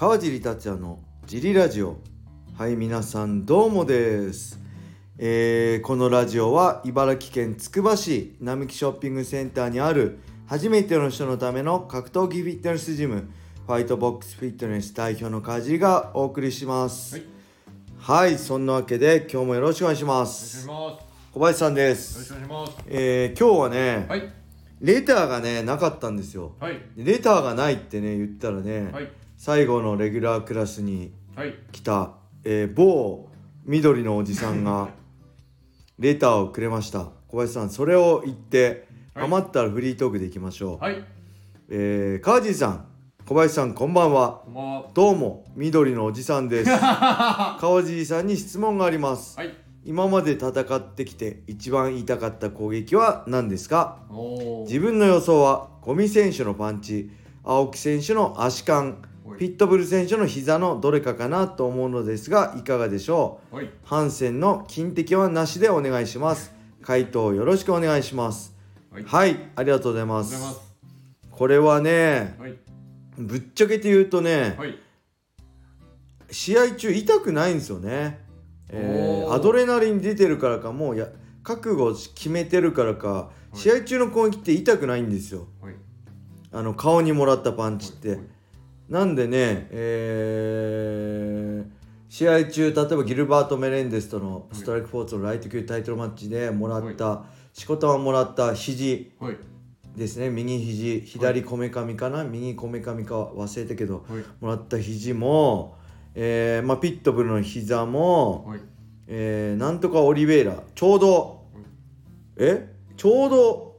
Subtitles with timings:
[0.00, 1.98] 川尻達也のジリラジオ。
[2.56, 4.58] はい皆さんどうもです、
[5.18, 13.28] えーこのラジオは茨城県つくば市並木ショッピングセンターにある初めての人のための格闘技フィットネスジム
[13.66, 17.16] ファイトボックスフィットネス代表の川尻がお送りします。
[17.16, 17.24] はい、
[17.98, 20.62] はい、そんなわけで今日もよろしくお願いします。
[20.62, 21.04] します。
[21.30, 22.32] 小林さんでよろしす。
[22.32, 22.84] くお願いします。
[22.86, 24.32] えー今日はね、はい、
[24.80, 26.52] レターがねなかったんですよ。
[26.58, 29.10] はい、レターがないってね言ったらね、はい、
[29.42, 32.12] 最後のレギュラークラスにはい、来た、
[32.44, 33.30] えー某
[33.64, 34.90] 緑のおじさんが
[35.98, 37.08] レターをくれました。
[37.28, 39.24] 小林さんそれを言ってはい。
[39.24, 41.02] 余ったらフリートークでいきましょう、はい、
[41.70, 42.84] えー、川尻さん
[43.26, 44.42] 小林さんこんばんは。
[44.92, 46.68] どうも緑のおじさんです。
[46.70, 49.38] 川尻さんに質問があります。
[49.38, 49.54] はい、
[49.86, 54.02] 今まで戦ってきて一番痛かった攻撃は何ですか？
[54.66, 57.10] 自分の予想は五味選手のパンチ
[57.42, 63.56] 青木選手の足感はいピットブル選手の膝のどれかかなと思うのですがいかがでしょう？
[63.56, 66.52] はい、ハンセンの金敵はなしでお願いします。
[66.82, 68.54] 回答よろしくお願いします。
[68.90, 70.60] はい、はいありがとうございます。
[71.30, 72.56] これはねはい、
[73.16, 74.78] ぶっちゃけて言うとね、はい、
[76.30, 78.20] 試合中痛くないんですよね、
[78.68, 81.06] えーアドレナリン出てるからかもうや
[81.42, 83.56] 覚悟決めてるからか、い。
[83.56, 85.46] 試合中の攻撃って痛くないんですよ。
[85.62, 85.74] はい、
[86.52, 88.18] あの顔にもらったパンチって、はい
[88.90, 99.36] なんでね、えー試合中例えばギルバート・メレンデスとのストライクフォーツのライト級タイトルマッチでもらった、しこたまもらった肘はい、
[99.96, 100.28] ですね。
[100.28, 105.76] 右肘左こめかみかな、右こめかみか忘れたけどはい、もらった肘も、
[106.16, 108.60] えーまあ、ピットブルの膝も、はい、
[109.06, 111.44] えーなんとかオリベイラちょうど
[112.38, 112.74] え？
[112.96, 113.76] ちょうど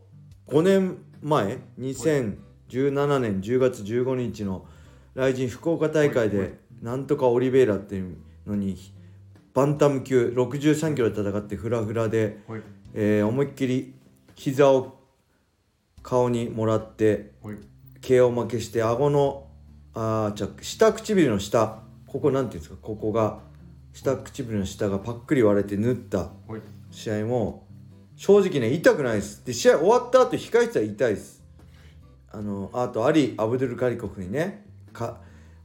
[0.48, 4.66] 5年前？2017年10月15日の
[5.14, 8.18] 来神福岡大会でなんとかオリベイラっていう
[8.48, 8.78] のに
[9.54, 12.62] バンタム級63キロで戦ってフラフラで、はい、
[12.94, 13.94] えー思いっきり
[14.36, 15.00] 膝を
[16.02, 17.58] 顔にもらってはい、
[18.02, 19.48] KO 負けして顎の
[19.94, 23.40] あーじゃあ下唇の下ここなんていうんですかここが
[23.94, 26.18] 下唇の下がパックリ割れて縫った
[26.48, 26.62] はい、
[26.92, 27.68] 試合も
[28.16, 29.44] 正直ね痛くないです。
[29.46, 31.44] で試合終わった後控えてたら痛いです。
[32.32, 35.20] あのあとアリ・アブドゥル・カリコフにねか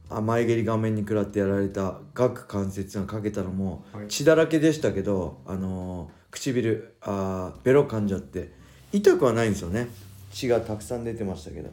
[0.09, 4.07] あ前蹴り顔面に食らってやられた顎関節がかけたのもはい。
[4.07, 8.53] 血だらけでしたけど、あの唇あーベロ噛んじゃって
[8.91, 9.87] 痛くはないんですよね。
[10.31, 11.69] 血がたくさん出てましたけど。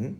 [0.00, 0.16] ん？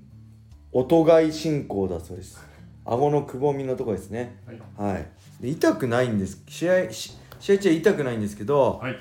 [0.73, 2.39] 音外進行だそうです。
[2.85, 4.41] 顎のくぼみのとこですね。
[4.77, 5.09] はい、はい、
[5.41, 6.43] で痛くないんです。
[6.49, 8.97] 試合し試合中は痛くないんですけど、はい、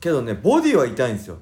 [0.00, 1.38] けどねボディは痛いんですよ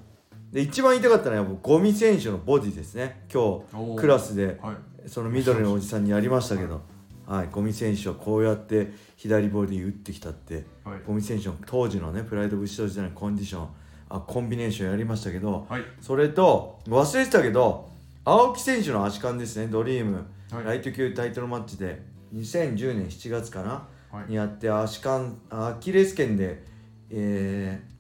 [0.53, 3.25] で一番痛かったのはやっぱゴミ選手のボディですね。
[3.32, 6.81] 今日クラスではい、その緑のおじさんにやりましたけど、
[7.26, 13.69] はい、ゴミ選手はこうやって左ボディ打ってきたってはい、ゴミ選手の当時のねプライド武士道時代のコンディション
[14.08, 17.91] あコンビネーションやりましたけど、はい、それと忘れてたけど
[18.25, 20.64] 青木選手の足感ですねドリーム、はい。
[20.64, 22.03] ライト級タイトルマッチで
[22.34, 24.31] 2010年7月かな、はい。
[24.31, 26.64] にやって足感アキレス腱で
[27.10, 27.97] えー、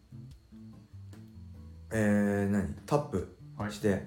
[1.90, 2.74] えー、何？
[2.86, 3.72] タップはい。
[3.72, 4.04] して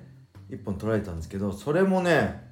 [0.49, 2.51] 1本取られたんですけどそれもね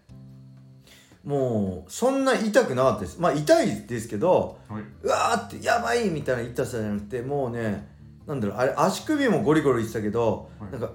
[1.24, 3.20] もうそんな痛くなかったです。
[3.20, 7.88] まあ痛いですけどはい、うわーってやばいみたいな痛さじゃなくてもうね
[8.26, 10.72] なんだろうあれ足首もゴリゴリいってたけど、はい。
[10.72, 10.92] なんか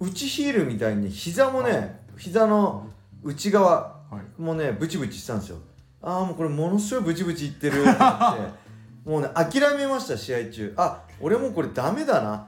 [0.00, 2.88] 内ヒールみたいに膝もね膝の
[3.22, 5.58] 内側はい、もねブチブチしたんですよ。
[6.00, 8.42] ああもうこれものすごいブチブチいってるってなって
[9.10, 10.74] もうね諦めました試合中。
[10.76, 12.46] あ俺もうこれダメだな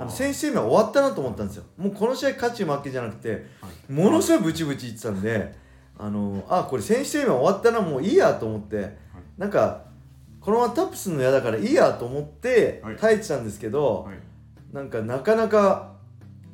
[0.00, 1.64] ああの選手生命終わったなと思ったんですよ。
[1.76, 3.46] もうこの試合勝ち負けじゃなくて
[3.88, 5.54] ものすごいブチブチいってたんで
[5.98, 8.96] あのあこれ選手生命終わったなもういいやと思って
[9.36, 9.82] なんか
[10.40, 12.96] このままタップするの嫌だからいいやと思ってはい。
[12.96, 14.16] 耐えてたんですけど、はい、
[14.72, 15.92] なんかなかなか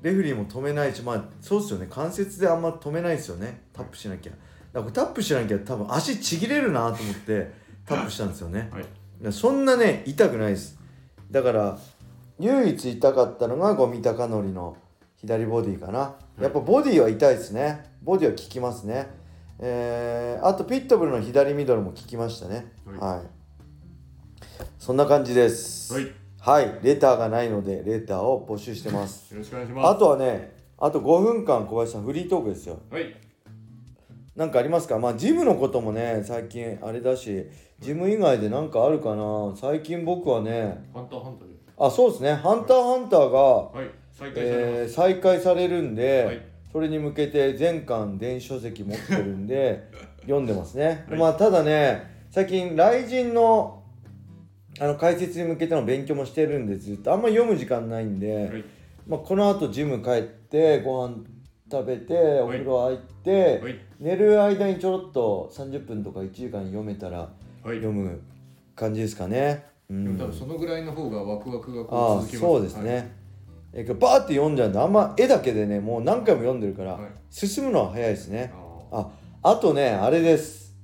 [0.02, 1.86] レフェリーも止めないしまあそうですよね。
[1.88, 3.62] 関節であんま止めないですよね。
[3.72, 4.32] タップしなきゃ。
[4.72, 7.52] だからタップしなきゃ多分足ちぎれるなと思って
[7.86, 8.70] タップしたんですよね。
[9.30, 10.78] そんなね痛くないです。
[11.30, 11.78] だから
[12.38, 14.76] 唯一痛かったのが五味隆則の
[15.16, 16.16] 左ボディかな。
[16.40, 17.84] やっぱボディは痛いですね。
[18.02, 19.08] ボディは効きますね。
[19.58, 22.72] えー、あとピットブルの左ミドルも効きましたね。
[22.84, 22.98] はい。
[22.98, 23.26] はい。
[24.78, 25.94] そんな感じです。
[25.94, 29.34] はい、よはい、レターがないのでレターを募集してます。
[29.34, 29.88] ろしくお願いします。
[29.88, 32.78] あとはね、あと5分間小林さんフリートークですよ。
[32.90, 33.16] はい、
[34.36, 34.98] なんかありますか？
[34.98, 37.46] まあジムのこともね、最近あれだし、
[37.80, 39.56] ジム以外でなんかあるかな？
[39.56, 41.55] 最近僕はね、ハンターハンターで。
[41.78, 44.88] あ、そうですね、ハンターハンターが、はい、再開されえー。
[44.88, 46.42] 再開されるんで、はい。
[46.72, 49.88] それに向けて全巻電子書籍持ってるんで、
[50.22, 51.18] 読んでますね、はい。
[51.18, 53.82] まあただね最近雷神の
[54.78, 58.64] あの解説に向けての勉強もしてるんでずっとあんま読む時間ないんで、はい。
[59.08, 61.24] まあ、このあとジム帰ってご飯
[61.70, 63.78] 食べてお風呂入って、はい。
[63.98, 67.26] 寝る間にちょろっと30分とか1時間読めたらは
[67.72, 67.76] い。
[67.76, 68.20] 読む
[68.74, 69.64] 感じですかね。
[69.90, 70.18] うん。
[70.18, 73.16] 多分そのぐらいの方がワクワクがこう続きますそうですね、
[73.72, 77.02] えけどバーって読んじゃうんであんま絵だけでねもう何回も読んでるから、はい。
[77.30, 78.52] 進むのは早いですね。
[78.90, 79.08] あ
[79.42, 79.50] あ。
[79.52, 80.74] あとねあれです。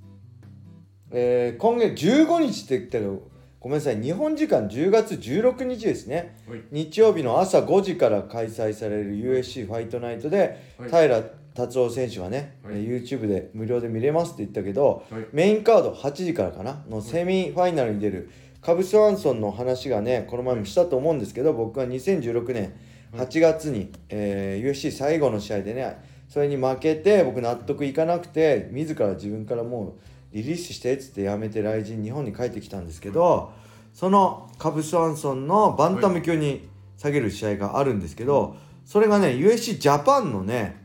[1.11, 4.03] えー今月15日って言ったけどごめんなさい。
[4.03, 6.37] 日本時間10月16日ですね。
[6.49, 6.63] ーはい。
[6.71, 10.91] 日曜日の朝5時から開催される USC ファイトナイトで、はい。
[10.91, 11.23] 平
[11.55, 12.75] 達夫選手はね、はい。
[12.75, 15.27] えー YouTube で無料で見れますって言ったけど、はい。
[15.33, 16.85] メインカード8時からかな？
[16.89, 18.31] のセミファイナルに出る
[18.62, 22.75] カブス・ワンソンの話がねこの前もしたと思うんですけど僕は2016年
[23.12, 25.99] 8月に、えー UFC 最後の試合でね
[26.29, 29.97] それに負けて僕納得いかなくて自ら自分からも
[30.32, 33.53] うリリースしてっつってやめて来日日本に帰ってきたんですけど
[33.93, 38.56] そのカブス・ワンソンのバンタム級に下げる試合があるんですけど
[38.87, 40.76] それがね UFC ジャパンのね、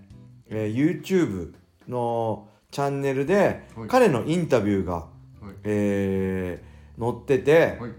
[0.50, 1.53] えー YouTube
[1.88, 3.88] のチャンネルではい。
[3.88, 5.07] 彼のインタビューが、はい。
[5.63, 7.91] えー載ってて、はい。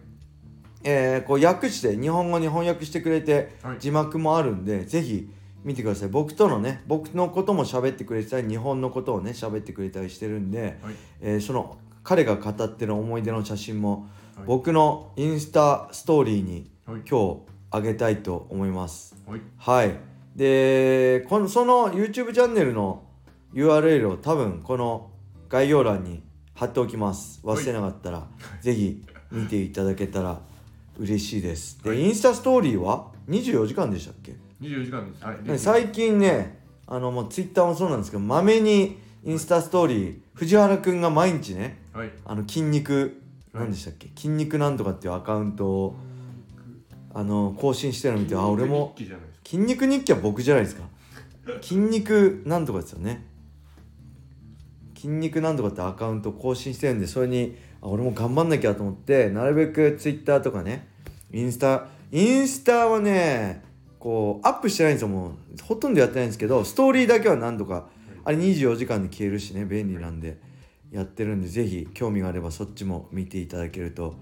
[0.84, 3.76] えーこう訳して日本語に翻訳してくれてはい。
[3.78, 5.28] 字幕もあるんでぜひ
[5.64, 6.08] 見てください。
[6.08, 10.94] 僕とのね僕のことも喋ってくれてたり日本のことをね喋ってくれたりしてるんで、はい。
[11.20, 14.46] えーその彼が語ってる思い出の写真もはい。
[14.46, 17.02] 僕のインスタストーリーにはい。
[17.08, 17.40] 今日
[17.70, 19.14] あげたいと思います。
[19.26, 19.40] はい。
[19.58, 19.96] はい。
[20.36, 23.02] でこのその YouTube チャンネルの
[23.52, 25.10] URL を多分この
[25.48, 26.22] 概要欄に
[26.58, 27.40] 貼っておきます。
[27.44, 28.26] 忘れなかったら、
[28.60, 30.40] ぜひ見ていただけたら
[30.98, 31.80] 嬉しいです。
[31.84, 32.00] で、はい。
[32.00, 35.24] インスタストーリーは24時間でしたっけ、24時間です。
[35.24, 35.48] はい。
[35.48, 36.58] ね最近ね
[36.88, 42.10] あのもう Twitter もそうなんですけどまめにインスタストーリー藤原くんが毎日ねはい。
[42.24, 43.20] あの筋肉
[43.52, 45.96] はい何でしたっけ、筋肉なんとかっていうアカウントを
[47.14, 48.96] あの更新してるの見てあ俺も
[49.44, 50.82] 筋肉日記は僕じゃないですか。
[51.62, 53.24] 筋肉なんとかですよね
[54.98, 60.88] 筋肉なんとかってアカウント更新してるんでそれにあ俺も頑張んなきゃと思ってなるべくツイッターとかね
[61.32, 63.62] インスタインスタはね
[64.00, 65.32] こうアップしてないんですよもう。
[65.62, 67.88] ほとんどやってないんですけどストーリーだけは何度か
[68.24, 70.38] あれ24時間で消えるしね便利なんで
[70.90, 74.16] やってるんでぜひ興味があればそっちも見ていただけると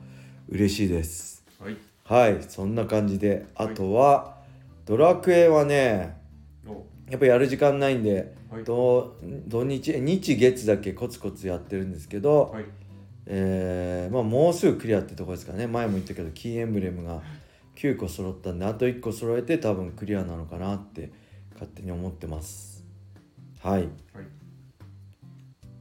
[0.49, 1.44] 嬉しいです。
[1.58, 1.76] はい。
[2.05, 4.37] はいそんな感じであとは、
[4.84, 6.17] ドラクエはね
[6.67, 8.64] おやっぱやる時間ないんで、はい。
[8.64, 9.17] 土
[9.47, 10.93] 土日え日月だけ？
[10.93, 12.64] コツコツやってるんですけど、はい。
[13.26, 15.67] えーまあ、もうすぐクリアってとこですからね。
[15.67, 17.23] 前も言ったけどキーエンブレムが
[17.76, 21.11] 9個揃ったんであと1個揃えて多分クリアなのかなって
[21.55, 22.85] 勝手に思ってます。
[23.61, 23.82] はい。
[23.82, 23.88] はい。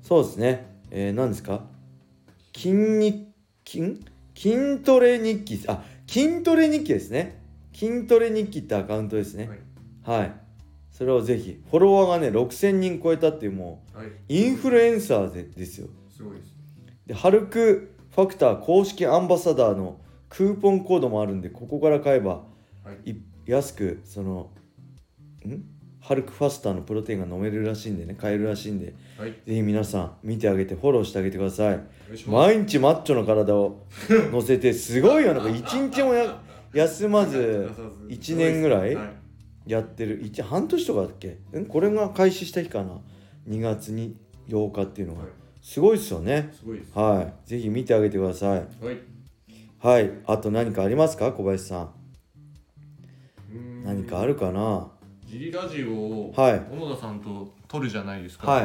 [0.01, 0.79] そうですね。
[0.91, 1.65] えー、何ですか？
[2.55, 3.27] 筋肉
[3.67, 3.99] 筋？
[4.35, 5.63] 筋トレ日記。
[5.67, 7.41] あ筋トレ日記ですね。
[7.73, 9.49] 筋トレ日記ってアカウントですね。
[10.05, 10.19] はい。
[10.21, 10.44] はい
[10.97, 15.87] それをぜひフォロワーがね6000人超えたっていうもはい、うインフルエンサーでですよ。
[16.09, 16.53] すごいです。
[17.07, 19.99] でハルクファクター公式アンバサダーの
[20.29, 22.43] クーポンコードもあるんでここから買えば
[22.85, 23.09] はい。
[23.11, 23.15] い
[23.45, 24.51] 安くその
[25.45, 25.65] ん？
[25.99, 29.31] ハルクファスターのプロテインが飲めるらしいんでね買えるらしいんではい。
[29.31, 31.79] ぜひ皆さん見てあげてフォローしてあげてください。
[32.25, 33.85] 毎日マッチョの体を
[34.31, 35.33] 乗せてすごいよ。
[35.33, 36.39] なんか一日もや
[36.73, 37.69] 休まず
[38.07, 38.97] 1年ぐらい
[39.65, 40.19] やってる。
[40.23, 41.37] 一半年とかだっけ？
[41.57, 41.65] ん？
[41.65, 42.99] これが開始した日かな
[43.47, 44.15] ？2月に
[44.47, 45.21] 8日っていうのが。
[45.21, 45.29] はい。
[45.61, 46.51] すごいですよね。
[46.53, 46.97] すごいです。
[46.97, 47.33] はい。
[47.49, 48.59] ぜひ見てあげてください。
[48.83, 48.99] はい。
[49.79, 50.11] はい。
[50.27, 51.31] あと何かありますか？
[51.31, 51.89] 小林さん。
[53.83, 54.91] 何かあるかな？
[55.25, 56.59] ジリラジオをはい。
[56.59, 58.63] 小野田さんと撮るじゃないですか、はい。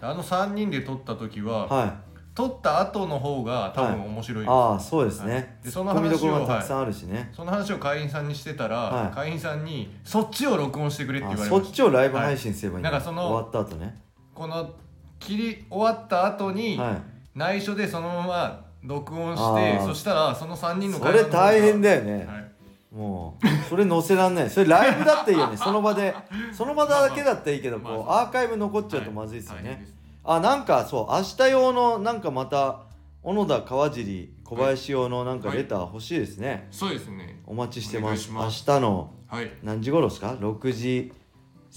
[0.00, 5.48] であの3人で撮った時は、はい撮った後の方が多分面白いです、ああそうですね、はい。
[5.64, 9.14] でそのツッコミどころ話をがたくさんあるしね、その話を会員さんにしてたら、はい。
[9.14, 11.72] 会員さんにそっちを録音してくれって言われました。
[11.72, 13.00] ちをライブ配信すればいいんだ、はい。
[13.00, 14.02] なんかその終わった後ね。
[14.34, 14.70] この
[15.18, 17.02] 切り終わった後に、はい。
[17.34, 19.86] 内緒でそのまま録音してあー。
[19.86, 22.50] そしたらその3人のそれ大変だ、だよね、はい、
[22.94, 25.56] もうそれ載せらんないそれライブだっていいよね。
[25.56, 26.14] その場で
[26.52, 32.82] その場だけだったらいいけどまあこうアーカイブ残っちゃうとまずいですよね、大変ですあなんかそう明日用のなんかまた
[33.22, 37.40] 小野田川尻小林用のなんかレター欲しいですね、そうですね。
[37.46, 38.64] お待ちしてお願ますいします。
[38.68, 39.50] 明日のはい。
[39.62, 41.12] 何時頃ですか？6時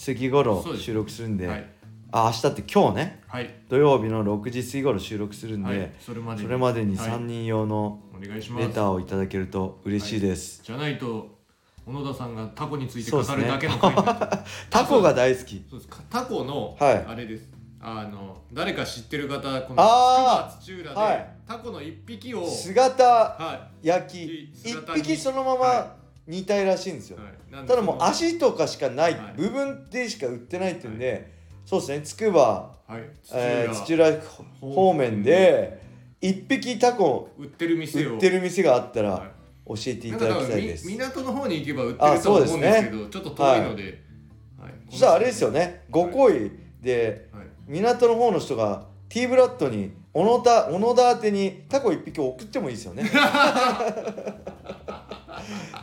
[0.05, 0.85] 過ぎ頃そうです。
[0.85, 1.47] 収録するんで。
[1.47, 1.69] はい。
[2.11, 3.23] あ明日って今日ね。
[3.27, 7.09] はい、土曜日の6時過ぎ頃収録するんで、はい、それまでそれまでにはい。
[7.09, 8.67] 3人用のお願いします。
[8.67, 11.35] レターをいただけると嬉しいです、じゃないと
[11.85, 15.65] 小野田さんがタコについて語るだけの回になっちゃうタコが大好き。
[15.69, 15.89] そうです。
[15.89, 17.05] かタコの、はい。
[17.05, 17.47] あれです
[17.87, 21.29] あの誰か知ってる方このあ土浦で、はい。
[21.47, 24.25] タコの一匹を姿は焼き。
[24.25, 27.19] い一匹そのままは煮たいらしいんですよ、
[27.51, 27.67] はい。
[27.67, 29.33] ただもう足とかしかない、はい。
[29.37, 31.31] 部分でしか売ってないっていうんで、
[31.63, 32.01] そうですね。
[32.01, 33.03] つくば、はい。
[33.31, 34.19] えー、土土浦
[34.59, 35.79] 方面で
[36.19, 38.13] 一匹タコ売ってる店を。
[38.13, 39.29] 売ってる店があったらはい。
[39.67, 44.01] 教えていただきたいです、港の方に行けば売ってると思うんですけどちょっと遠いので、
[44.59, 44.73] はい。
[44.89, 45.85] そしたらあれですよね。
[45.91, 46.51] ご恋
[46.81, 53.10] ではい港の方の人が T ブラッドに小野田小野田宛てにタコ一匹送ってもいいですよね。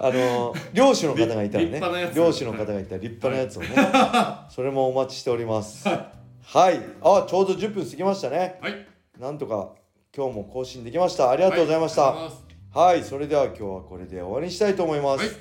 [0.04, 1.80] あの漁師の方がいたらね。
[2.14, 3.68] 漁師の方がいたら立派なやつをね、
[4.50, 5.86] それもお待ちしております。
[5.86, 6.80] はい。
[7.00, 8.58] あちょうど10分過ぎましたね。
[8.60, 8.86] はい。
[9.20, 9.70] なんとか
[10.16, 11.30] 今日も更新できました。
[11.30, 12.30] ありがとうございました、は
[12.74, 12.78] い。
[12.78, 15.24] はい、それでは今日はこれで終わりにしたいと思います。
[15.24, 15.36] はい。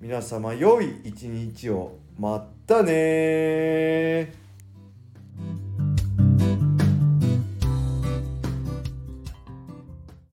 [0.00, 1.98] 皆様良い一日を。
[2.18, 4.45] まったねー